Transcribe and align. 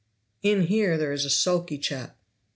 "In 0.41 0.61
here 0.65 0.97
there 0.97 1.11
is 1.13 1.25
a 1.25 1.29
sulky 1.29 1.77
chap." 1.77 2.17